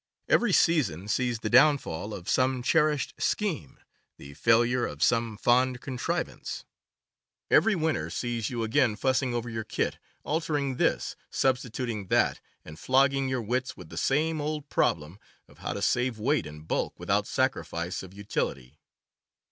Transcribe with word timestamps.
Every 0.27 0.51
season 0.51 1.07
sees 1.07 1.41
the 1.41 1.49
downfall 1.51 2.11
of 2.11 2.27
some 2.27 2.63
cherished 2.63 3.13
scheme, 3.21 3.77
the 4.17 4.33
failure 4.33 4.83
of 4.83 5.03
some 5.03 5.37
fond 5.37 5.79
contrivance. 5.79 6.65
Every 7.51 7.75
winter 7.75 8.09
sees 8.09 8.49
you 8.49 8.63
again 8.63 8.95
fussing 8.95 9.35
over 9.35 9.47
your 9.47 9.63
kit, 9.63 9.99
altering 10.23 10.77
this, 10.77 11.15
substituting 11.29 12.07
that, 12.07 12.39
and 12.65 12.79
flogging 12.79 13.29
your 13.29 13.43
wits 13.43 13.77
with 13.77 13.89
the 13.89 13.95
same 13.95 14.41
old 14.41 14.69
problem 14.69 15.19
of 15.47 15.59
how 15.59 15.71
to 15.73 15.83
save 15.83 16.17
weight 16.17 16.47
and 16.47 16.67
bulk 16.67 16.99
without 16.99 17.27
sacrifice 17.27 18.01
of 18.01 18.11
utility. 18.11 18.79